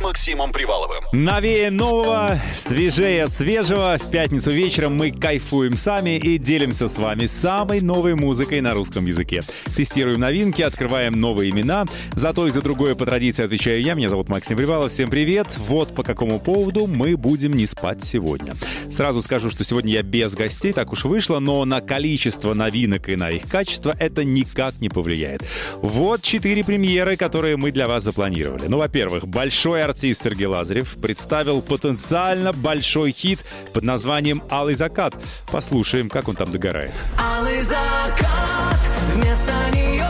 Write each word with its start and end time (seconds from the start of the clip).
Максимом 0.00 0.52
Приваловым. 0.52 1.04
Новее 1.12 1.70
нового, 1.70 2.38
свежее 2.54 3.28
свежего. 3.28 3.98
В 3.98 4.10
пятницу 4.10 4.50
вечером 4.50 4.94
мы 4.96 5.10
кайфуем 5.10 5.76
сами 5.76 6.16
и 6.16 6.38
делимся 6.38 6.88
с 6.88 6.98
вами 6.98 7.26
самой 7.26 7.80
новой 7.80 8.14
музыкой 8.14 8.60
на 8.60 8.74
русском 8.74 9.06
языке. 9.06 9.40
Тестируем 9.76 10.20
новинки, 10.20 10.62
открываем 10.62 11.20
новые 11.20 11.50
имена. 11.50 11.86
За 12.12 12.32
то 12.32 12.46
и 12.46 12.50
за 12.50 12.62
другое 12.62 12.94
по 12.94 13.06
традиции 13.06 13.44
отвечаю 13.44 13.80
я. 13.80 13.94
Меня 13.94 14.08
зовут 14.08 14.28
Максим 14.28 14.56
Привалов. 14.56 14.92
Всем 14.92 15.08
привет. 15.08 15.56
Вот 15.58 15.94
по 15.94 16.02
какому 16.02 16.40
поводу 16.40 16.86
мы 16.86 17.16
будем 17.16 17.52
не 17.52 17.66
спать 17.66 18.04
сегодня. 18.04 18.54
Сразу 18.90 19.22
скажу, 19.22 19.50
что 19.50 19.64
сегодня 19.64 19.92
я 19.94 20.02
без 20.02 20.34
гостей, 20.34 20.72
так 20.72 20.92
уж 20.92 21.04
вышло, 21.04 21.38
но 21.38 21.64
на 21.64 21.80
количество 21.80 22.54
новинок 22.54 23.08
и 23.08 23.16
на 23.16 23.30
их 23.30 23.48
качество 23.48 23.94
это 23.98 24.24
никак 24.24 24.80
не 24.80 24.88
повлияет. 24.88 25.42
Вот 25.82 26.22
четыре 26.22 26.64
премьеры, 26.64 27.16
которые 27.16 27.56
мы 27.56 27.70
для 27.70 27.88
вас 27.88 28.04
запланировали. 28.04 28.66
Ну, 28.66 28.78
во-первых, 28.78 29.26
большой 29.26 29.85
артист 29.86 30.22
Сергей 30.24 30.46
Лазарев 30.46 30.96
представил 31.00 31.62
потенциально 31.62 32.52
большой 32.52 33.12
хит 33.12 33.44
под 33.72 33.84
названием 33.84 34.42
«Алый 34.50 34.74
закат». 34.74 35.14
Послушаем, 35.50 36.08
как 36.08 36.28
он 36.28 36.34
там 36.34 36.50
догорает. 36.50 36.92
Алый 37.18 37.62
закат 37.62 38.78
вместо 39.14 39.52
нее 39.72 40.06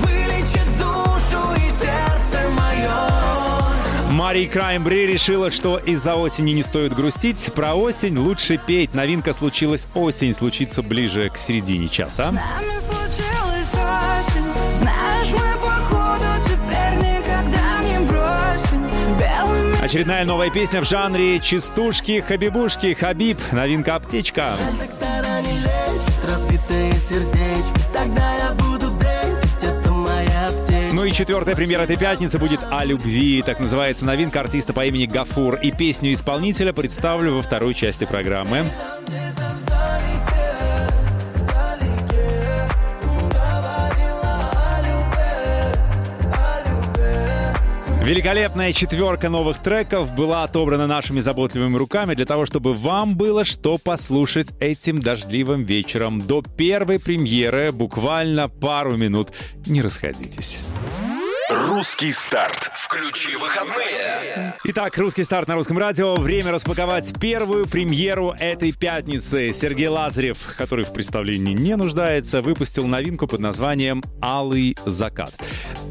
вылечит 0.00 0.78
душу 0.78 1.42
и 1.56 1.70
сердце 1.78 2.48
мое. 2.50 4.10
Мари 4.10 4.46
Краймбри 4.46 5.06
решила, 5.06 5.50
что 5.50 5.78
из-за 5.78 6.14
осени 6.14 6.52
не 6.52 6.62
стоит 6.62 6.94
грустить. 6.94 7.52
Про 7.54 7.74
осень 7.74 8.16
лучше 8.16 8.58
петь. 8.64 8.94
Новинка 8.94 9.32
случилась 9.34 9.86
осень, 9.94 10.32
случится 10.32 10.82
ближе 10.82 11.28
к 11.28 11.36
середине 11.36 11.88
часа. 11.88 12.32
Очередная 19.94 20.24
новая 20.24 20.50
песня 20.50 20.80
в 20.80 20.88
жанре 20.88 21.38
частушки, 21.38 22.18
хабибушки, 22.18 22.94
Хабиб, 22.94 23.38
новинка 23.52 23.94
«Аптечка». 23.94 24.54
Ну 30.90 31.04
и 31.04 31.12
четвертая 31.12 31.54
премьера 31.54 31.82
этой 31.82 31.96
пятницы 31.96 32.40
будет 32.40 32.58
«О 32.72 32.84
любви». 32.84 33.40
Так 33.46 33.60
называется 33.60 34.04
новинка 34.04 34.40
артиста 34.40 34.72
по 34.72 34.84
имени 34.84 35.06
Гафур. 35.06 35.60
И 35.62 35.70
песню 35.70 36.12
исполнителя 36.12 36.72
представлю 36.72 37.36
во 37.36 37.42
второй 37.42 37.72
части 37.72 38.04
программы. 38.04 38.64
Великолепная 48.04 48.74
четверка 48.74 49.30
новых 49.30 49.62
треков 49.62 50.14
была 50.14 50.44
отобрана 50.44 50.86
нашими 50.86 51.20
заботливыми 51.20 51.78
руками 51.78 52.12
для 52.12 52.26
того, 52.26 52.44
чтобы 52.44 52.74
вам 52.74 53.16
было 53.16 53.44
что 53.44 53.78
послушать 53.78 54.48
этим 54.60 55.00
дождливым 55.00 55.64
вечером. 55.64 56.20
До 56.20 56.42
первой 56.42 57.00
премьеры 57.00 57.72
буквально 57.72 58.50
пару 58.50 58.98
минут. 58.98 59.30
Не 59.64 59.80
расходитесь. 59.80 60.60
Русский 61.50 62.12
старт. 62.12 62.70
Включи 62.74 63.36
выходные. 63.36 64.54
Итак, 64.64 64.98
русский 64.98 65.24
старт 65.24 65.48
на 65.48 65.54
русском 65.54 65.78
радио. 65.78 66.14
Время 66.16 66.52
распаковать 66.52 67.18
первую 67.18 67.64
премьеру 67.64 68.34
этой 68.38 68.72
пятницы. 68.72 69.50
Сергей 69.54 69.88
Лазарев, 69.88 70.54
который 70.58 70.84
в 70.84 70.92
представлении 70.92 71.54
не 71.54 71.74
нуждается, 71.74 72.42
выпустил 72.42 72.86
новинку 72.86 73.26
под 73.26 73.40
названием 73.40 74.04
«Алый 74.20 74.76
закат». 74.84 75.32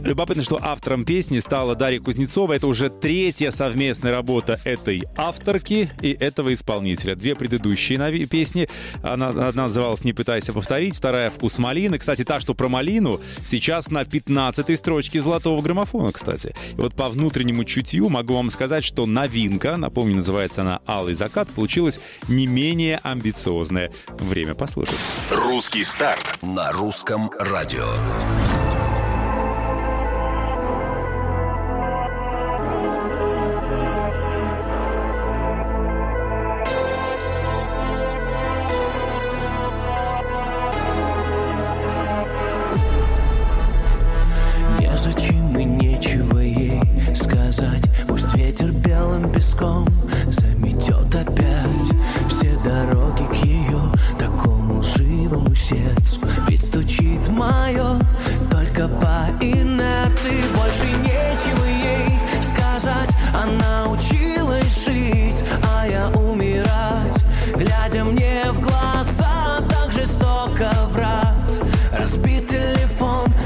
Любопытно, 0.04 0.44
что 0.44 0.60
автором 0.62 1.06
песни 1.06 1.40
стала 1.40 1.76
Дарья 1.76 2.02
Кузнецова. 2.02 2.54
Это 2.54 2.68
уже 2.68 2.90
третья 2.90 3.52
совместная 3.52 4.12
работа 4.12 4.60
этой 4.66 5.04
авторки 5.16 5.90
и 6.02 6.12
этого 6.12 6.52
исполнителя. 6.54 7.16
Две 7.16 7.36
предыдущие 7.36 7.98
нави- 7.98 8.26
песни. 8.26 8.68
Она, 9.02 9.30
одна 9.30 9.64
называлась 9.64 10.04
«Не 10.04 10.12
пытайся 10.12 10.52
повторить», 10.52 10.96
вторая 10.96 11.30
«Вкус 11.30 11.58
малины». 11.58 11.98
Кстати, 11.98 12.26
та, 12.26 12.42
что 12.42 12.54
про 12.54 12.68
малину, 12.68 13.22
сейчас 13.46 13.90
на 13.90 14.04
15 14.04 14.78
строчке 14.78 15.22
золотого 15.22 15.62
граммофона, 15.62 16.12
кстати. 16.12 16.54
И 16.74 16.76
вот 16.82 16.94
по 16.96 17.08
внутреннему 17.08 17.64
чутью 17.64 18.10
могу 18.10 18.36
вам 18.36 18.52
сказать, 18.52 18.84
что 18.84 19.06
новинка, 19.06 19.78
напомню, 19.78 20.16
называется 20.16 20.62
она 20.62 20.82
«Алый 20.86 21.14
закат», 21.14 21.48
получилась 21.50 22.02
не 22.28 22.46
менее 22.46 23.00
амбициозная. 23.04 23.92
Время 24.20 24.54
послушать. 24.54 25.00
Русский 25.32 25.86
старт 25.86 26.40
на 26.42 26.72
русском 26.74 27.32
радио. 27.40 27.88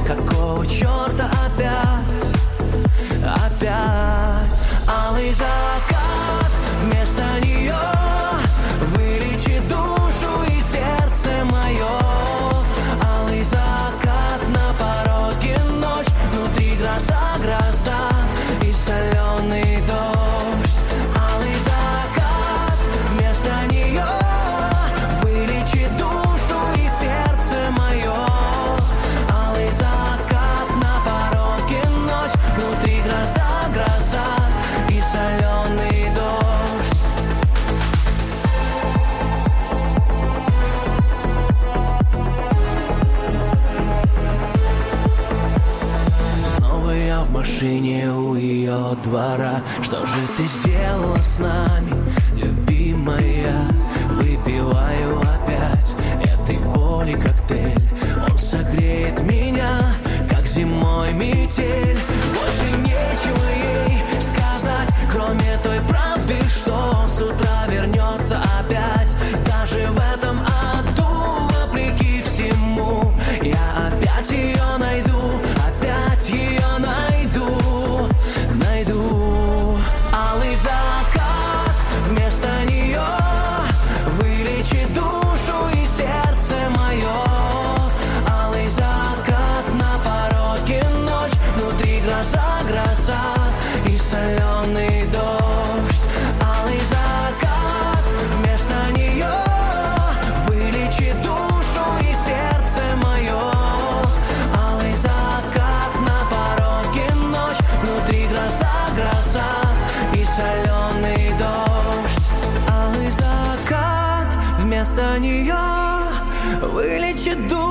Какого 0.07 0.65
черта 0.65 1.36
двора 49.07 49.61
Что 49.81 50.05
же 50.05 50.15
ты 50.35 50.45
сделала 50.47 51.17
с 51.17 51.39
нами, 51.39 51.93
любимая? 52.35 53.76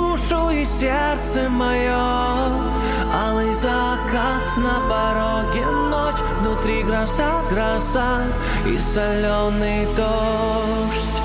Душу 0.07 0.51
и 0.51 0.65
сердце 0.65 1.49
мое 1.49 1.95
Алый 3.13 3.53
закат 3.55 4.57
на 4.57 4.81
пороге 4.89 5.67
ночь 5.91 6.21
Внутри 6.41 6.83
гроза, 6.83 7.43
гроза 7.51 8.23
и 8.67 8.79
соленый 8.79 9.87
дождь. 9.97 11.19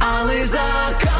Алый 0.00 0.44
закат 0.44 1.19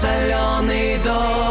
соленый 0.00 0.98
дождь 0.98 1.45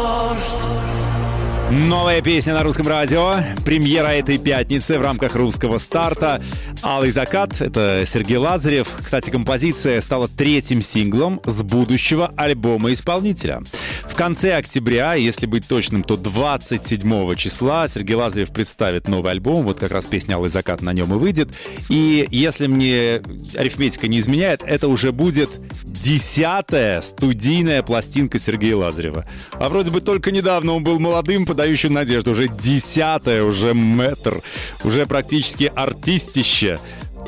Новая 1.76 2.22
песня 2.22 2.54
на 2.54 2.62
русском 2.62 2.88
радио. 2.88 3.36
Премьера 3.66 4.06
этой 4.06 4.38
пятницы 4.38 4.98
в 4.98 5.02
рамках 5.02 5.36
русского 5.36 5.76
старта. 5.76 6.40
«Алый 6.82 7.10
закат»— 7.10 7.60
это 7.60 8.04
Сергей 8.06 8.38
Лазарев. 8.38 8.88
Кстати, 9.02 9.28
композиция 9.28 10.00
стала 10.00 10.26
третьим 10.26 10.80
синглом 10.80 11.38
с 11.44 11.62
будущего 11.62 12.32
альбома 12.34 12.94
исполнителя. 12.94 13.60
В 14.04 14.14
конце 14.14 14.56
октября, 14.56 15.14
если 15.14 15.44
быть 15.44 15.68
точным, 15.68 16.02
то 16.02 16.16
27 16.16 17.34
числа 17.34 17.88
Сергей 17.88 18.16
Лазарев 18.16 18.52
представит 18.52 19.06
новый 19.06 19.32
альбом. 19.32 19.62
Вот 19.62 19.78
как 19.78 19.92
раз 19.92 20.06
песня 20.06 20.36
«Алый 20.36 20.48
закат» 20.48 20.80
на 20.80 20.94
нем 20.94 21.12
и 21.14 21.18
выйдет. 21.18 21.50
И 21.90 22.26
если 22.30 22.68
мне 22.68 23.20
арифметика 23.54 24.08
не 24.08 24.18
изменяет, 24.18 24.62
это 24.62 24.88
уже 24.88 25.12
будет 25.12 25.50
десятая 25.84 27.02
студийная 27.02 27.82
пластинка 27.82 28.38
Сергея 28.38 28.76
Лазарева. 28.76 29.26
А 29.52 29.68
вроде 29.68 29.90
бы 29.90 30.00
только 30.00 30.30
недавно 30.30 30.72
он 30.72 30.82
был 30.82 30.98
молодым, 30.98 31.44
подающим 31.66 31.92
надежду. 31.94 32.30
Уже 32.30 32.46
десятая, 32.48 33.42
уже 33.42 33.74
метр, 33.74 34.40
уже 34.84 35.04
практически 35.04 35.72
артистище. 35.74 36.78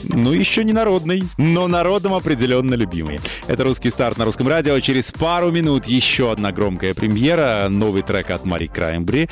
Ну, 0.05 0.33
еще 0.33 0.63
не 0.63 0.73
народный, 0.73 1.25
но 1.39 1.67
народом 1.67 2.15
определенно 2.15 2.75
любимый. 2.75 3.21
Это 3.49 3.65
«Русский 3.65 3.91
старт» 3.91 4.17
на 4.17 4.25
русском 4.25 4.47
радио. 4.47 4.79
Через 4.79 5.11
пару 5.11 5.51
минут 5.51 5.87
еще 5.87 6.31
одна 6.31 6.53
громкая 6.53 6.95
премьера. 6.95 7.67
Новый 7.69 8.03
трек 8.03 8.31
от 8.31 8.45
Мари 8.45 8.69
Краймбри. 8.69 9.29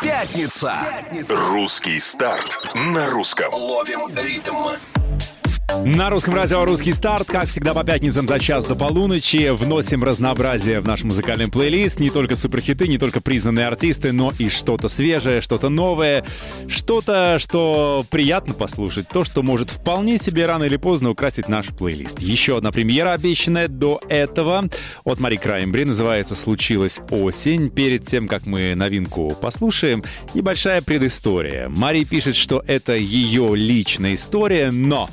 Пятница. 0.00 0.74
Русский 1.28 1.98
старт 1.98 2.70
на 2.76 3.10
русском. 3.10 3.52
Ловим 3.52 4.08
ритм. 4.16 4.54
На 5.78 6.10
русском 6.10 6.34
радио 6.34 6.64
«Русский 6.64 6.92
старт», 6.92 7.28
как 7.28 7.46
всегда 7.46 7.74
по 7.74 7.84
пятницам 7.84 8.26
за 8.26 8.40
час 8.40 8.64
до 8.64 8.74
полуночи, 8.74 9.50
вносим 9.50 10.02
разнообразие 10.02 10.80
в 10.80 10.86
наш 10.86 11.04
музыкальный 11.04 11.48
плейлист. 11.48 12.00
Не 12.00 12.10
только 12.10 12.34
суперхиты, 12.34 12.88
не 12.88 12.98
только 12.98 13.20
признанные 13.20 13.66
артисты, 13.66 14.12
но 14.12 14.32
и 14.38 14.48
что-то 14.48 14.88
свежее, 14.88 15.40
что-то 15.40 15.68
новое, 15.68 16.24
что-то, 16.68 17.38
что 17.38 18.04
приятно 18.10 18.52
послушать, 18.52 19.08
то, 19.08 19.24
что 19.24 19.42
может 19.42 19.70
вполне 19.70 20.18
себе 20.18 20.44
рано 20.46 20.64
или 20.64 20.76
поздно 20.76 21.10
украсить 21.10 21.48
наш 21.48 21.68
плейлист. 21.68 22.20
Еще 22.20 22.58
одна 22.58 22.72
премьера, 22.72 23.12
обещанная 23.12 23.68
до 23.68 24.00
этого, 24.08 24.64
от 25.04 25.20
Мари 25.20 25.36
Краймбри, 25.36 25.84
называется 25.84 26.34
«Случилась 26.34 27.00
осень». 27.10 27.70
Перед 27.70 28.04
тем, 28.04 28.26
как 28.26 28.44
мы 28.44 28.74
новинку 28.74 29.36
послушаем, 29.40 30.02
небольшая 30.34 30.82
предыстория. 30.82 31.68
Мари 31.68 32.04
пишет, 32.04 32.34
что 32.34 32.62
это 32.66 32.96
ее 32.96 33.54
личная 33.54 34.14
история, 34.14 34.70
но 34.72 35.08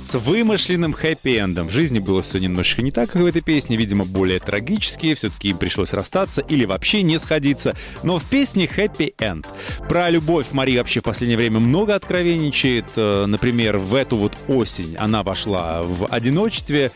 с 0.00 0.18
вымышленным 0.18 0.94
хэппи-эндом. 0.94 1.68
В 1.68 1.72
жизни 1.72 1.98
было 1.98 2.22
все 2.22 2.38
немножечко 2.38 2.80
не 2.82 2.90
так, 2.90 3.10
как 3.10 3.22
в 3.22 3.26
этой 3.26 3.42
песне, 3.42 3.76
видимо, 3.76 4.04
более 4.04 4.40
трагические, 4.40 5.14
все-таки 5.14 5.50
им 5.50 5.58
пришлось 5.58 5.92
расстаться 5.92 6.40
или 6.40 6.64
вообще 6.64 7.02
не 7.02 7.18
сходиться. 7.18 7.76
Но 8.02 8.18
в 8.18 8.24
песне 8.24 8.66
хэппи-энд. 8.66 9.46
Про 9.88 10.08
любовь 10.08 10.52
Мария 10.52 10.78
вообще 10.78 11.00
в 11.00 11.04
последнее 11.04 11.36
время 11.36 11.60
много 11.60 11.94
откровенничает. 11.94 12.86
Э, 12.96 13.26
Например, 13.26 13.76
в 13.76 13.94
эту 13.94 14.16
вот 14.16 14.32
осень 14.48 14.96
она 14.96 15.22
вошла 15.22 15.82
в 15.82 16.06
одиночестве, 16.06 16.90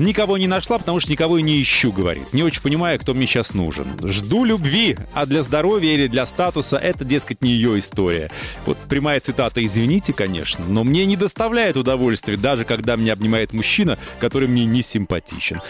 Никого 0.00 0.38
не 0.38 0.46
нашла, 0.46 0.78
потому 0.78 0.98
что 0.98 1.12
никого 1.12 1.36
и 1.36 1.42
не 1.42 1.60
ищу, 1.60 1.92
говорит. 1.92 2.32
Не 2.32 2.42
очень 2.42 2.62
понимаю, 2.62 2.98
кто 2.98 3.12
мне 3.12 3.26
сейчас 3.26 3.52
нужен. 3.52 3.86
Жду 4.02 4.44
любви, 4.44 4.96
а 5.12 5.26
для 5.26 5.42
здоровья 5.42 5.92
или 5.92 6.06
для 6.06 6.24
статуса 6.24 6.78
это, 6.78 7.04
дескать, 7.04 7.42
не 7.42 7.50
ее 7.50 7.78
история. 7.78 8.30
Вот 8.64 8.78
прямая 8.88 9.20
цитата, 9.20 9.62
извините, 9.62 10.14
конечно, 10.14 10.64
но 10.66 10.84
мне 10.84 11.04
не 11.04 11.16
доставляет 11.16 11.76
удовольствия, 11.76 12.38
даже 12.38 12.64
когда 12.64 12.96
меня 12.96 13.12
обнимает 13.12 13.52
мужчина, 13.52 13.98
который 14.20 14.48
мне 14.48 14.64
не 14.64 14.80
симпатичен. 14.80 15.60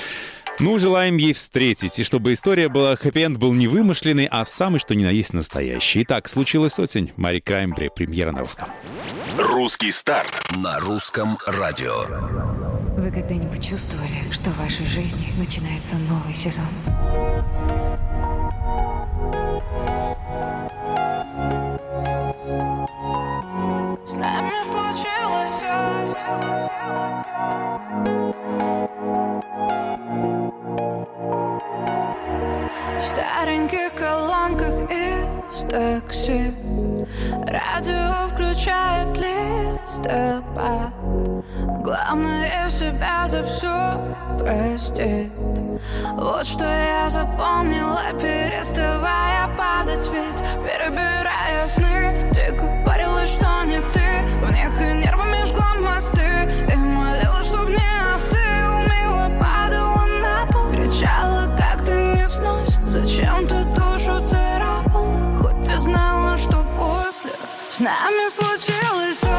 Ну, 0.61 0.79
желаем 0.79 1.17
ей 1.17 1.33
встретить, 1.33 1.99
и 1.99 2.05
чтобы 2.05 2.33
история 2.33 2.69
была, 2.69 2.95
хэппи 2.95 3.27
был 3.35 3.53
не 3.53 3.67
вымышленный, 3.67 4.29
а 4.31 4.45
самый 4.45 4.79
что 4.79 4.95
ни 4.95 5.03
на 5.03 5.11
есть 5.11 5.33
настоящий. 5.33 6.05
Итак, 6.05 6.29
случилась 6.29 6.79
осень. 6.79 7.11
Мари 7.17 7.41
Краймбри, 7.41 7.91
премьера 7.93 8.31
на 8.31 8.41
русском. 8.41 8.69
Русский 9.37 9.91
старт 9.91 10.43
на 10.57 10.79
русском 10.79 11.37
радио. 11.47 12.70
Вы 13.01 13.11
когда-нибудь 13.11 13.67
чувствовали, 13.67 14.31
что 14.31 14.51
в 14.51 14.59
вашей 14.59 14.85
жизни 14.85 15.33
начинается 15.39 15.95
новый 15.95 16.35
сезон? 16.35 16.67
С 24.07 24.15
нами 24.17 24.53
случилось 24.65 25.63
В 32.99 33.03
стареньких 33.03 33.95
колонках 33.95 34.91
из 34.91 35.63
такси. 35.71 36.53
Радио 37.47 38.29
включает 38.29 39.17
листопад 39.17 40.93
Главное 41.91 42.71
себя 42.71 43.27
за 43.27 43.43
все 43.43 44.01
простить 44.39 45.33
Вот 46.15 46.47
что 46.47 46.65
я 46.65 47.11
запомнила, 47.11 48.13
переставая 48.13 49.49
падать 49.59 50.09
Ведь 50.13 50.39
перебирая 50.63 51.67
сны 51.67 52.31
Ты 52.33 52.53
говорила, 52.53 53.27
что 53.27 53.65
не 53.65 53.81
ты. 53.93 54.07
В 54.41 54.53
них 54.53 54.81
и 54.81 55.05
нервами 55.05 55.45
жгла 55.49 55.75
мосты. 55.81 56.49
И 56.73 56.77
молила, 56.77 57.43
чтоб 57.43 57.69
не 57.69 58.15
остыл. 58.15 58.79
Мило 58.87 59.29
падала 59.41 60.07
на 60.23 60.47
пол. 60.53 60.71
Кричала, 60.71 61.53
как 61.59 61.85
ты 61.85 61.93
не 61.93 62.29
сносишь 62.29 62.79
Зачем 62.87 63.49
ты 63.49 63.65
душу 63.65 64.23
царапала? 64.23 65.39
Хоть 65.43 65.69
и 65.69 65.77
знала, 65.77 66.39
что 66.39 66.65
после 66.79 67.33
С 67.69 67.81
нами 67.81 68.31
случилась 68.31 69.30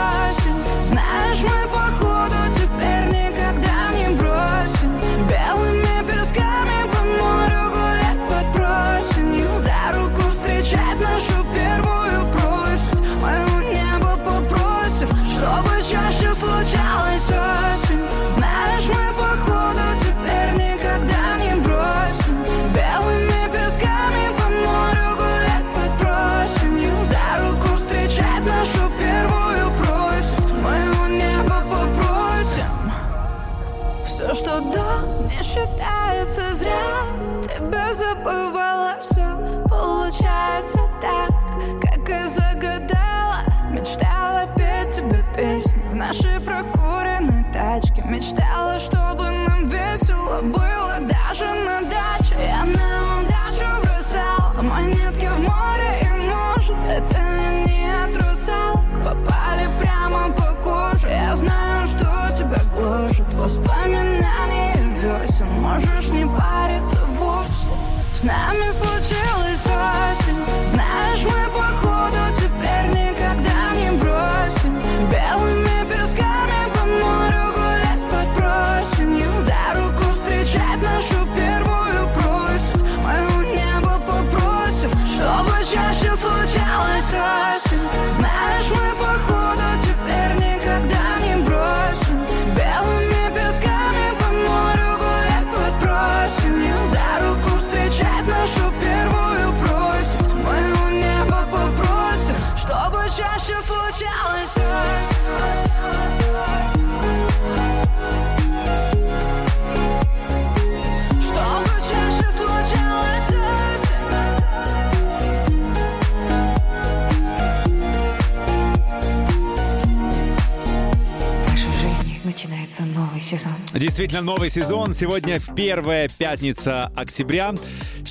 сезон. 123.31 123.53
Действительно, 123.73 124.21
новый 124.21 124.49
сезон. 124.49 124.93
Сегодня 124.93 125.39
первая 125.55 126.09
пятница 126.09 126.91
октября. 126.95 127.53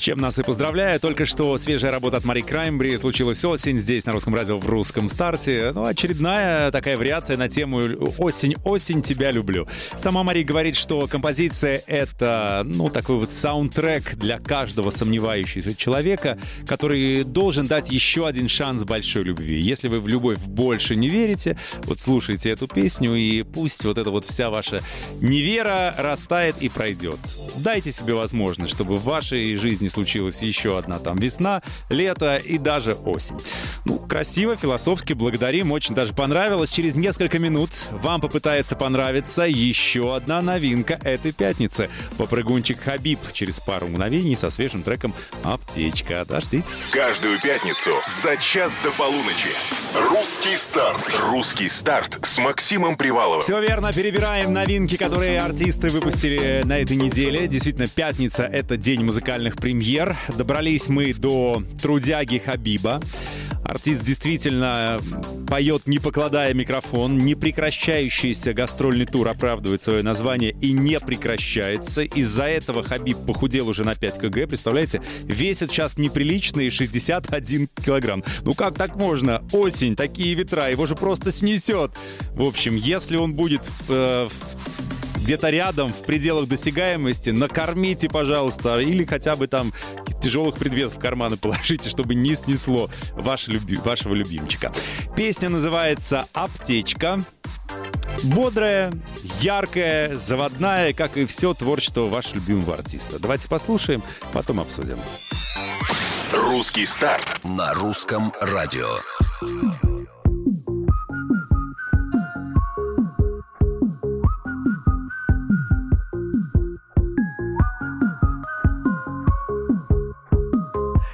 Чем 0.01 0.19
нас 0.19 0.39
и 0.39 0.43
поздравляю. 0.43 0.99
Только 0.99 1.27
что 1.27 1.59
свежая 1.59 1.93
работа 1.93 2.17
от 2.17 2.25
Мари 2.25 2.41
Краймбри. 2.41 2.97
Случилась 2.97 3.45
осень 3.45 3.77
здесь, 3.77 4.07
на 4.07 4.13
русском 4.13 4.35
радио, 4.35 4.57
в 4.57 4.67
русском 4.67 5.11
старте. 5.11 5.73
Ну, 5.75 5.85
очередная 5.85 6.71
такая 6.71 6.97
вариация 6.97 7.37
на 7.37 7.51
тему 7.51 7.83
«Осень, 8.17 8.55
осень, 8.65 9.03
тебя 9.03 9.31
люблю». 9.31 9.69
Сама 9.99 10.23
Мари 10.23 10.43
говорит, 10.43 10.77
что 10.77 11.07
композиция— 11.07 11.83
это, 11.87 12.63
ну, 12.65 12.89
такой 12.89 13.17
вот 13.17 13.31
саундтрек 13.31 14.15
для 14.15 14.39
каждого 14.39 14.89
сомневающегося 14.89 15.77
человека, 15.77 16.39
который 16.67 17.23
должен 17.23 17.67
дать 17.67 17.91
еще 17.91 18.27
один 18.27 18.49
шанс 18.49 18.85
большой 18.85 19.25
любви. 19.25 19.61
Если 19.61 19.89
вы 19.89 20.01
в 20.01 20.09
любовь 20.09 20.39
больше 20.39 20.97
не 20.97 21.11
верите, 21.11 21.59
вот 21.85 21.99
слушайте 21.99 22.49
эту 22.49 22.67
песню, 22.69 23.15
и 23.17 23.43
пусть 23.43 23.85
вот 23.85 23.99
эта 23.99 24.11
вот 24.11 24.25
вся 24.25 24.49
ваша 24.49 24.81
невера 25.21 25.95
растает 25.99 26.57
и 26.61 26.71
пройдет. 26.71 27.19
Дайте 27.57 27.93
себе 27.93 28.15
возможность, 28.15 28.73
чтобы 28.73 28.97
в 28.97 29.05
вашей 29.05 29.57
жизни 29.57 29.90
случилась 29.91 30.43
еще 30.43 30.79
одна 30.79 30.99
там 30.99 31.19
весна, 31.19 31.63
лето 31.89 32.37
и 32.37 32.59
даже 32.59 32.93
осень. 32.93 33.41
Ну, 33.85 33.99
красиво, 33.99 34.57
философски, 34.57 35.13
благодарим, 35.13 35.73
очень 35.73 35.95
даже 35.95 36.13
понравилось. 36.13 36.71
Через 36.71 36.95
несколько 36.95 37.39
минут 37.39 37.71
вам 37.91 38.21
попытается 38.21 38.77
понравиться 38.77 39.43
еще 39.43 40.15
одна 40.15 40.43
новинка 40.43 40.99
этой 41.05 41.33
пятницы. 41.33 41.91
Попрыгунчик 42.17 42.81
Хабиб 42.81 43.19
через 43.33 43.61
пару 43.61 43.89
мгновений 43.89 44.37
со 44.37 44.51
свежим 44.51 44.83
треком 44.83 45.15
«Аптечка». 45.43 46.25
Дождитесь. 46.25 46.85
Каждую 46.91 47.41
пятницу 47.41 47.93
за 48.07 48.37
час 48.37 48.79
до 48.83 48.91
полуночи. 48.93 49.51
Русский 50.11 50.57
старт. 50.57 51.19
Русский 51.31 51.69
старт 51.69 52.19
с 52.23 52.39
Максимом 52.39 52.97
Приваловым. 52.97 53.41
Все 53.41 53.61
верно, 53.61 53.93
перебираем 53.93 54.53
новинки, 54.53 54.97
которые 54.97 55.41
артисты 55.41 55.89
выпустили 55.89 56.63
на 56.65 56.79
этой 56.79 56.97
неделе. 56.97 57.49
Действительно, 57.49 57.89
пятница— 57.89 58.45
это 58.53 58.77
день 58.77 59.03
музыкальных 59.03 59.57
премьер. 59.57 59.80
Добрались 60.37 60.89
мы 60.89 61.15
до 61.15 61.63
«Трудяги 61.81 62.37
Хабиба». 62.37 63.01
Артист 63.65 64.05
действительно 64.05 65.01
поет, 65.49 65.87
не 65.87 65.99
покладая 65.99 66.53
микрофон. 66.53 67.19
Непрекращающийся 67.19 68.53
гастрольный 68.53 69.07
тур 69.07 69.27
оправдывает 69.29 69.83
свое 69.83 70.03
название 70.03 70.51
и 70.61 70.73
не 70.73 71.01
прекращается. 71.01 72.03
Из-за 72.03 72.45
этого 72.45 72.83
Хабиб 72.83 73.17
похудел 73.27 73.69
уже 73.69 73.85
на 73.85 73.95
5 73.95 74.19
кг. 74.19 74.49
Представляете? 74.49 75.01
Весит 75.23 75.71
сейчас 75.71 75.97
неприличные 75.97 76.71
61 76.71 77.69
килограмм. 77.83 78.23
Ну 78.43 78.53
как 78.53 78.75
так 78.75 78.97
можно? 78.97 79.43
Осень, 79.51 79.97
такие 79.97 80.35
ветра, 80.35 80.71
его 80.71 80.85
же 80.85 80.95
просто 80.95 81.33
снесет. 81.33 81.93
В 82.33 82.43
общем, 82.43 82.77
если 82.77 83.17
он 83.17 83.33
будет 83.33 83.63
э, 83.89 84.29
где-то 85.31 85.51
рядом, 85.51 85.93
в 85.93 86.03
пределах 86.07 86.49
досягаемости, 86.49 87.31
накормите, 87.31 88.09
пожалуйста, 88.09 88.81
или 88.81 89.05
хотя 89.05 89.37
бы 89.37 89.47
там 89.47 89.73
тяжелых 90.21 90.57
предметов 90.57 90.97
в 90.97 90.99
карманы 90.99 91.37
положите, 91.37 91.89
чтобы 91.89 92.17
не 92.17 92.35
снесло 92.35 92.91
ваш 93.13 93.47
люби- 93.47 93.77
вашего 93.77 94.13
любимчика. 94.13 94.73
Песня 95.17 95.49
называется 95.49 96.27
«Аптечка». 96.33 97.23
Бодрая, 98.25 98.93
яркая, 99.41 100.17
заводная, 100.17 100.93
как 100.95 101.17
и 101.17 101.25
все 101.27 101.55
творчество 101.55 102.07
вашего 102.07 102.35
любимого 102.35 102.75
артиста. 102.75 103.21
Давайте 103.21 103.47
послушаем, 103.47 104.03
потом 104.33 104.59
обсудим. 104.59 104.99
Русский 106.33 106.87
старт. 106.87 107.39
на 107.45 107.73
русском 107.75 108.33
радио. 108.41 108.99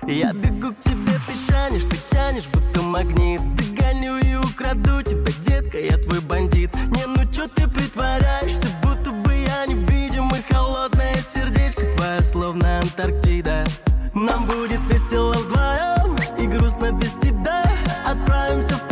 Я 0.07 0.33
бегу 0.33 0.73
к 0.73 0.81
тебе, 0.81 1.19
ты 1.27 1.33
тянешь, 1.49 1.85
ты 1.85 1.97
тянешь, 2.11 2.47
будто 2.53 2.83
магнит. 2.83 3.41
Догоню 3.57 4.19
и 4.19 4.35
украду 4.37 5.03
тебя, 5.03 5.33
детка, 5.43 5.79
я 5.79 5.99
твой 5.99 6.21
бандит. 6.21 6.75
Не, 6.75 7.07
ну 7.07 7.31
чё 7.33 7.49
ты 7.49 7.69
притворяешься, 7.69 8.67
будто 8.83 9.11
бы 9.11 9.35
я 9.35 9.67
невидим 9.67 10.29
И 10.35 10.53
холодное 10.53 11.17
сердечко 11.17 11.83
твое, 11.97 12.21
словно 12.21 12.79
Антарктида. 12.81 13.65
Нам 14.15 14.47
будет 14.47 14.81
весело 14.89 15.33
вдвоем 15.33 16.17
и 16.39 16.47
грустно 16.47 16.93
без 16.93 17.13
тебя. 17.23 17.65
Отправимся 18.07 18.75
в 18.75 18.86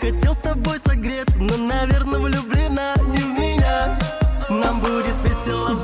хотел 0.00 0.34
с 0.34 0.38
тобой 0.38 0.78
согреться 0.84 1.38
Но, 1.38 1.56
наверное, 1.56 2.18
влюблена 2.18 2.94
не 3.08 3.18
в 3.18 3.38
меня. 3.38 3.98
Нам 4.48 4.80
будет 4.80 5.14
весело 5.22 5.74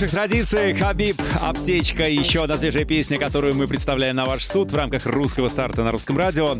лучших 0.00 0.12
традиций. 0.12 0.72
Хабиб, 0.72 1.20
аптечка. 1.42 2.04
Еще 2.04 2.44
одна 2.44 2.56
свежая 2.56 2.86
песня, 2.86 3.18
которую 3.18 3.54
мы 3.54 3.68
представляем 3.68 4.16
на 4.16 4.24
ваш 4.24 4.46
суд 4.46 4.72
в 4.72 4.74
рамках 4.74 5.04
русского 5.04 5.48
старта 5.48 5.84
на 5.84 5.92
русском 5.92 6.16
радио. 6.16 6.56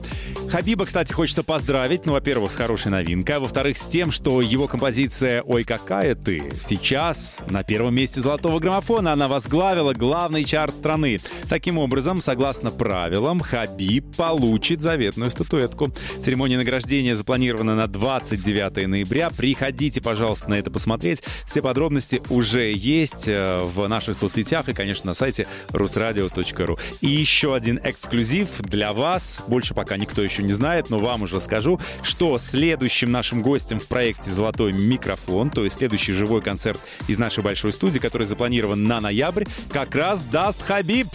Хабиба, 0.51 0.85
кстати, 0.85 1.13
хочется 1.13 1.45
поздравить. 1.45 2.07
Ну, 2.07 2.13
во-первых, 2.13 2.51
с 2.51 2.57
хорошей 2.57 2.91
новинкой. 2.91 3.37
А 3.37 3.41
во-вторых, 3.41 3.77
с 3.77 3.85
тем, 3.85 4.11
что 4.11 4.43
его 4.43 4.67
композиция 4.67 5.43
«Ой, 5.43 5.63
какая 5.63 6.17
ты» 6.17 6.43
сейчас 6.65 7.37
на 7.49 7.63
первом 7.63 7.95
месте 7.95 8.19
золотого 8.19 8.59
граммофона. 8.59 9.13
Она 9.13 9.29
возглавила 9.29 9.95
главный 9.95 10.43
чарт 10.43 10.75
страны. 10.75 11.21
Таким 11.49 11.79
образом, 11.79 12.21
согласно 12.21 12.73
правилам, 12.73 13.39
Хабиб 13.39 14.17
получит 14.17 14.81
заветную 14.81 15.31
статуэтку. 15.31 15.93
Церемония 16.21 16.57
награждения 16.57 17.15
запланирована 17.15 17.77
на 17.77 17.87
29 17.87 18.89
ноября. 18.89 19.31
Приходите, 19.31 20.01
пожалуйста, 20.01 20.51
на 20.51 20.55
это 20.55 20.73
посмотреть. 20.73 21.23
Все 21.47 21.63
подробности 21.63 22.21
уже 22.29 22.73
есть 22.73 23.29
э, 23.29 23.63
в 23.63 23.87
наших 23.87 24.17
соцсетях 24.17 24.69
и, 24.69 24.73
конечно, 24.73 25.07
на 25.07 25.15
сайте 25.15 25.47
rusradio.ru. 25.69 26.81
И 27.03 27.07
еще 27.07 27.55
один 27.55 27.79
эксклюзив 27.85 28.49
для 28.63 28.93
вас. 28.93 29.45
Больше 29.47 29.75
пока 29.75 29.97
никто 29.97 30.23
еще 30.23 30.40
не 30.43 30.53
знает, 30.53 30.91
но 30.91 31.01
вам 31.01 31.23
уже 31.23 31.41
скажу, 31.41 31.81
что 32.03 32.39
следующим 32.39 33.11
нашим 33.11 33.43
гостем 33.43 33.81
в 33.81 33.87
проекте 33.87 34.31
«Золотой 34.31 34.73
микрофон», 34.73 35.51
то 35.51 35.65
есть 35.65 35.77
следующий 35.77 36.13
живой 36.13 36.43
концерт 36.43 36.81
из 37.09 37.19
нашей 37.19 37.43
большой 37.43 37.73
студии, 37.73 37.99
который 37.99 38.27
запланирован 38.27 38.85
на 38.85 39.01
ноябрь, 39.01 39.45
как 39.73 39.95
раз 39.95 40.23
даст 40.23 40.63
Хабиб. 40.63 41.09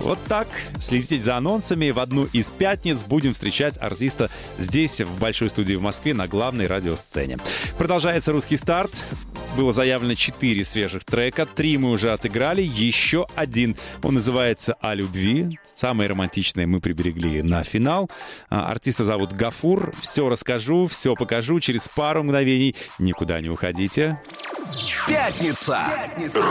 Вот 0.00 0.18
так. 0.28 0.48
Следите 0.80 1.20
за 1.20 1.36
анонсами. 1.36 1.90
В 1.90 1.98
одну 1.98 2.24
из 2.32 2.50
пятниц 2.50 3.04
будем 3.04 3.32
встречать 3.32 3.78
артиста 3.80 4.28
здесь, 4.58 5.00
в 5.00 5.18
большой 5.18 5.50
студии 5.50 5.74
в 5.74 5.82
Москве, 5.82 6.14
на 6.14 6.26
главной 6.26 6.66
радиосцене. 6.66 7.38
Продолжается 7.78 8.32
русский 8.32 8.56
старт. 8.56 8.92
Было 9.56 9.70
заявлено 9.72 10.14
4 10.14 10.64
свежих 10.64 11.04
трека, 11.04 11.46
три 11.46 11.78
мы 11.78 11.90
уже 11.90 12.12
отыграли, 12.12 12.60
еще 12.60 13.26
один. 13.36 13.76
Он 14.02 14.14
называется 14.14 14.74
«О 14.80 14.94
любви». 14.94 15.60
Самое 15.62 16.10
романтичное 16.10 16.66
мы 16.66 16.80
приберегли 16.80 17.40
на 17.42 17.62
финал. 17.62 18.10
А, 18.50 18.70
артиста 18.70 19.04
зовут 19.04 19.32
Гафур. 19.32 19.94
Все 20.00 20.28
расскажу, 20.28 20.86
все 20.86 21.14
покажу 21.14 21.60
через 21.60 21.86
пару 21.86 22.24
мгновений. 22.24 22.74
Никуда 22.98 23.40
не 23.40 23.48
уходите. 23.48 24.20
Пятница. 25.06 25.78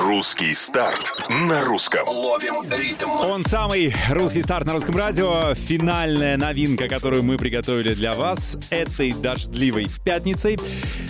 Русский 0.06 0.54
старт 0.54 1.26
на 1.30 1.64
русском. 1.64 2.08
Ловим 2.08 2.64
ритм. 2.72 3.10
Он 3.10 3.44
самый 3.44 3.94
русский 4.12 4.44
старт 4.44 4.66
на 4.68 4.74
русском 4.74 4.96
радио. 4.96 5.54
Финальная 5.56 6.38
новинка, 6.38 6.88
которую 6.88 7.24
мы 7.24 7.38
приготовили 7.38 7.94
для 7.96 8.14
вас 8.14 8.58
этой 8.70 9.14
дождливой 9.14 9.88
пятницей. 10.06 10.58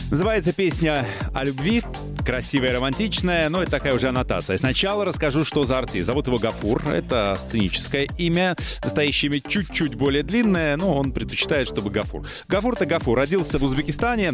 Называется 0.10 0.54
песня 0.54 1.06
о 1.34 1.44
любви. 1.44 1.83
Красивая, 2.26 2.74
романтичная, 2.74 3.50
но 3.50 3.62
это 3.62 3.72
такая 3.72 3.94
уже 3.94 4.08
аннотация. 4.08 4.56
Сначала 4.58 5.04
расскажу, 5.04 5.44
что 5.44 5.66
за 5.66 5.80
артист. 5.80 6.08
Зовут 6.08 6.28
его 6.28 6.38
Гафур. 6.38 6.82
Это 6.88 7.36
сценическое 7.38 8.08
имя. 8.18 8.56
Настоящее 8.82 9.30
имя 9.30 9.42
чуть-чуть 9.42 9.96
более 9.96 10.24
длинное, 10.24 10.78
но 10.78 10.98
он 10.98 11.12
предпочитает, 11.12 11.68
чтобы 11.68 11.90
Гафур. 11.90 12.26
Гафур-то 12.48 12.86
Гафур. 12.86 13.18
Родился 13.18 13.58
в 13.60 13.64
Узбекистане. 13.64 14.34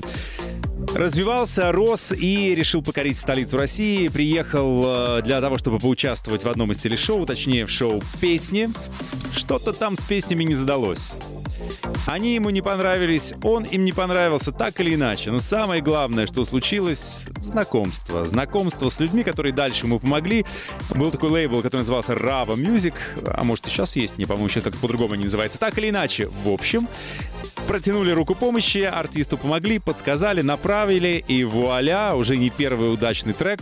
Развивался, 0.94 1.72
рос 1.72 2.12
и 2.12 2.54
решил 2.56 2.84
покорить 2.84 3.18
столицу 3.18 3.58
России. 3.58 4.08
Приехал 4.08 4.84
э, 5.18 5.22
для 5.24 5.42
того, 5.42 5.58
чтобы 5.58 5.80
поучаствовать 5.80 6.44
в 6.44 6.50
одном 6.50 6.72
из 6.72 6.80
телешоу, 6.80 7.26
точнее 7.26 7.66
в 7.66 7.72
шоу 7.72 8.04
«Песни». 8.22 8.70
Что-то 9.36 9.74
там 9.74 9.96
с 9.96 10.04
песнями 10.04 10.44
не 10.44 10.56
задалось. 10.56 11.16
Они 12.06 12.36
ему 12.36 12.50
не 12.50 12.62
понравились, 12.62 13.34
он 13.44 13.64
им 13.64 13.86
не 13.86 13.92
понравился, 13.92 14.52
так 14.52 14.80
или 14.80 14.96
иначе. 14.96 15.32
Но 15.32 15.40
самое 15.40 15.82
главное, 15.82 16.28
что 16.28 16.46
случилось, 16.46 17.26
знакомство. 17.42 18.26
Знакомство 18.26 18.90
с 18.90 19.00
людьми, 19.00 19.24
которые 19.24 19.54
дальше 19.54 19.86
ему 19.86 20.00
помогли. 20.00 20.46
Был 20.96 21.12
такой 21.12 21.30
лейбл, 21.30 21.62
который 21.62 21.82
назывался 21.82 22.14
Rava 22.14 22.56
Music, 22.56 22.96
а 23.26 23.44
может 23.44 23.68
и 23.68 23.70
сейчас 23.70 23.96
есть, 23.96 24.18
не 24.18 24.26
по-моему, 24.26 24.48
еще 24.48 24.62
как 24.62 24.76
по-другому 24.78 25.16
не 25.16 25.24
называется. 25.24 25.60
Так 25.60 25.78
или 25.78 25.90
иначе, 25.90 26.28
в 26.44 26.50
общем, 26.50 26.88
протянули 27.70 28.10
руку 28.10 28.34
помощи, 28.34 28.80
артисту 28.80 29.38
помогли, 29.38 29.78
подсказали, 29.78 30.42
направили, 30.42 31.24
и 31.28 31.44
вуаля, 31.44 32.16
уже 32.16 32.36
не 32.36 32.50
первый 32.50 32.92
удачный 32.92 33.34
трек 33.34 33.60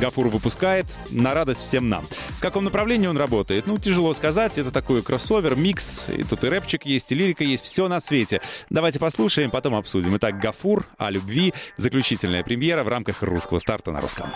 Гафур 0.00 0.28
выпускает 0.28 0.86
на 1.10 1.34
радость 1.34 1.60
всем 1.60 1.90
нам. 1.90 2.06
В 2.38 2.40
каком 2.40 2.64
направлении 2.64 3.06
он 3.06 3.18
работает? 3.18 3.66
Ну, 3.66 3.76
тяжело 3.76 4.14
сказать. 4.14 4.56
Это 4.56 4.70
такой 4.70 5.02
кроссовер, 5.02 5.56
микс. 5.56 6.06
И 6.08 6.22
тут 6.22 6.42
и 6.42 6.48
рэпчик 6.48 6.86
есть, 6.86 7.12
и 7.12 7.14
лирика 7.14 7.44
есть. 7.44 7.64
Все 7.64 7.86
на 7.86 8.00
свете. 8.00 8.40
Давайте 8.70 8.98
послушаем, 8.98 9.50
потом 9.50 9.74
обсудим. 9.74 10.16
Итак, 10.16 10.40
Гафур 10.40 10.86
о 10.96 11.10
любви. 11.10 11.52
Заключительная 11.76 12.42
премьера 12.42 12.82
в 12.82 12.88
рамках 12.88 13.22
русского 13.22 13.58
старта 13.58 13.92
на 13.92 14.00
русском. 14.00 14.30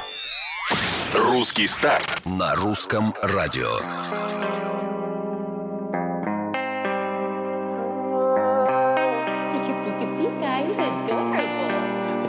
Русский 1.14 1.66
старт. 1.66 2.20
На 2.26 2.54
русском 2.54 3.14
радио. 3.22 4.67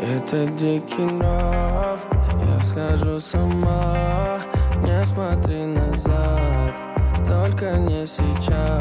Это 0.01 0.45
дикий 0.45 1.03
нрав. 1.03 2.05
Я 2.57 2.63
схожу 2.63 3.19
с 3.19 3.33
ума. 3.35 4.39
Не 4.81 5.05
смотри 5.05 5.65
назад. 5.65 6.73
Только 7.27 7.77
не 7.77 8.07
сейчас 8.07 8.78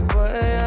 boy. 0.00 0.65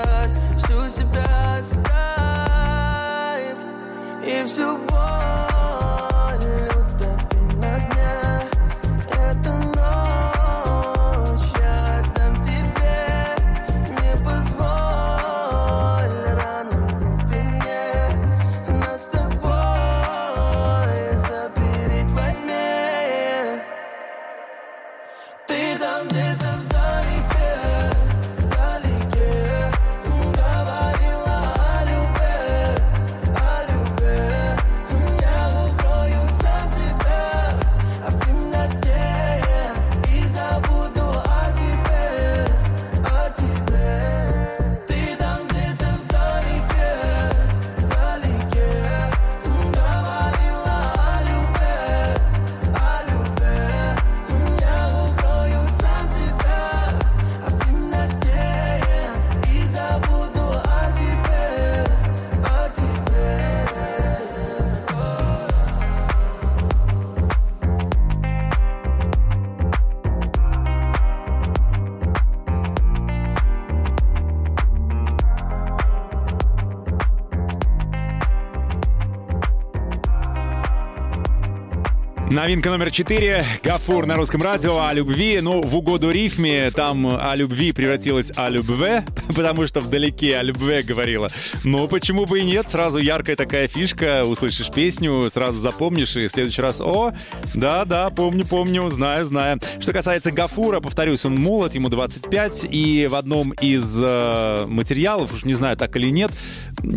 Новинка 82.30 82.70
номер 82.70 82.92
четыре. 82.92 83.44
Гафур 83.63 84.06
на 84.06 84.15
русском 84.15 84.44
радио 84.44 84.84
о 84.86 84.94
любви. 84.94 85.39
Ну, 85.42 85.63
в 85.63 85.76
угоду 85.76 86.12
рифме 86.12 86.70
там 86.70 87.08
о 87.08 87.36
любви 87.36 87.72
превратилось 87.72 88.32
о 88.36 88.50
любве, 88.50 89.04
потому 89.36 89.65
что 89.65 89.82
вдалеке 89.82 90.38
о 90.38 90.44
любве 90.44 90.84
говорила. 90.84 91.32
Но 91.63 91.88
почему 91.88 92.28
бы 92.28 92.42
и 92.42 92.44
нет? 92.44 92.70
Сразу 92.70 93.00
яркая 93.00 93.36
такая 93.36 93.68
фишка. 93.68 94.26
Услышишь 94.26 94.70
песню, 94.70 95.28
сразу 95.32 95.58
запомнишь, 95.60 96.15
и 96.18 96.28
в 96.28 96.32
следующий 96.32 96.62
раз, 96.62 96.82
о, 96.82 97.13
да-да, 97.56 98.12
помню, 98.12 98.46
помню, 98.46 98.88
знаю, 98.92 99.26
знаю. 99.26 99.60
Что 99.80 99.92
касается 99.92 100.32
Гафура, 100.32 100.82
повторюсь, 100.82 101.26
он 101.26 101.36
молод, 101.36 101.74
ему 101.74 101.89
25, 101.89 102.68
и 102.70 103.08
в 103.10 103.15
одном 103.15 103.54
из 103.54 104.00
э, 104.00 104.65
материалов, 104.68 105.34
уж 105.34 105.46
не 105.46 105.56
знаю, 105.56 105.78
так 105.78 105.96
или 105.96 106.12
нет, 106.12 106.32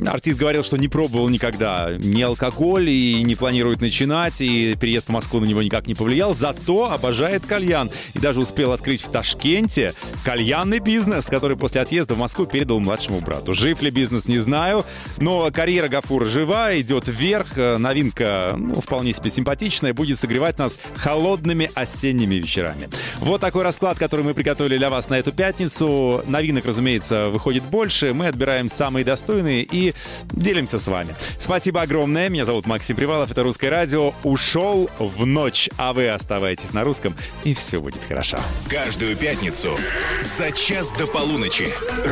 артист 0.07 0.38
говорил, 0.38 0.62
что 0.62 0.77
не 0.77 0.88
пробовал 0.88 1.31
никогда 1.31 1.92
ни 1.97 2.21
алкоголь 2.21 2.90
и 2.90 3.23
не 3.23 3.35
планирует 3.35 3.81
начинать, 3.81 4.42
и 4.42 4.77
переезд 4.77 5.07
в 5.07 5.12
Москву 5.12 5.21
Москву 5.22 5.38
на 5.38 5.44
него 5.44 5.62
никак 5.62 5.87
не 5.87 5.94
повлиял, 5.94 6.35
зато 6.35 6.90
обожает 6.90 7.46
кальян. 7.46 7.88
И 8.14 8.18
даже 8.18 8.40
успел 8.40 8.72
открыть 8.72 9.02
в 9.02 9.08
Ташкенте 9.08 9.94
кальянный 10.24 10.80
бизнес, 10.80 11.28
который 11.28 11.56
после 11.56 11.80
отъезда 11.80 12.14
в 12.14 12.18
Москву 12.18 12.44
передал 12.44 12.80
младшему 12.80 13.20
брату. 13.20 13.54
Жив 13.54 13.80
ли 13.82 13.90
бизнес, 13.90 14.26
не 14.26 14.40
знаю, 14.40 14.85
но 15.18 15.48
карьера 15.52 15.87
Гафура 15.87 16.24
жива, 16.24 16.76
идет 16.80 17.06
вверх. 17.06 17.56
Новинка, 17.56 18.56
ну, 18.58 18.80
вполне 18.80 19.12
себе 19.12 19.30
симпатичная, 19.30 19.94
будет 19.94 20.18
согревать 20.18 20.58
нас 20.58 20.80
холодными 20.96 21.70
осенними 21.72 22.35
вечерами. 22.35 22.88
Вот 23.18 23.40
такой 23.40 23.62
расклад, 23.62 24.00
который 24.00 24.24
мы 24.24 24.35
приготовили 24.35 24.76
для 24.76 24.90
вас 24.90 25.08
на 25.08 25.14
эту 25.20 25.30
пятницу. 25.30 26.24
Новинок, 26.26 26.66
разумеется, 26.66 27.28
выходит 27.28 27.62
больше. 27.62 28.12
Мы 28.12 28.26
отбираем 28.26 28.68
самые 28.68 29.04
достойные 29.04 29.62
и 29.62 29.94
делимся 30.32 30.80
с 30.80 30.88
вами. 30.88 31.14
Спасибо 31.38 31.82
огромное. 31.82 32.28
Меня 32.28 32.44
зовут 32.44 32.66
Максим 32.66 32.96
Привалов. 32.96 33.30
Это 33.30 33.44
«Русское 33.44 33.70
радио». 33.70 34.14
Ушел 34.24 34.90
ночь, 35.18 35.68
а 35.77 35.92
вы 35.92 36.09
оставайтесь 36.09 36.72
на 36.72 36.85
русском, 36.85 37.16
и 37.44 37.55
все 37.55 37.81
будет 37.81 38.03
хорошо. 38.09 38.38
Каждую 38.68 39.16
пятницу 39.16 39.77
за 40.20 40.53
час 40.53 40.92
до 40.92 41.07
полуночи 41.07 41.68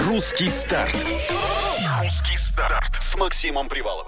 «Русский 0.07 0.49
старт». 0.49 0.97
«Русский 2.01 2.37
старт» 2.37 3.03
с 3.03 3.17
Максимом 3.17 3.69
Приваловым. 3.69 4.07